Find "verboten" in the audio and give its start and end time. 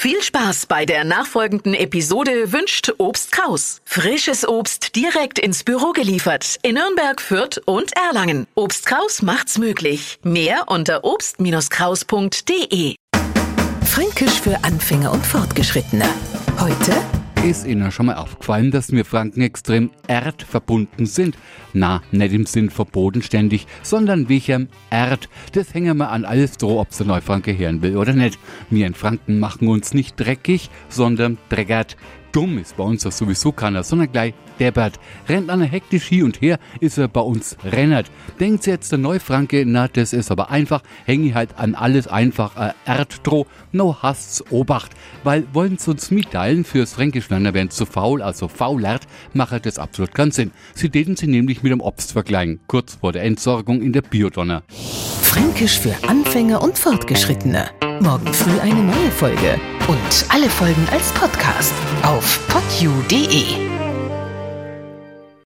22.68-23.22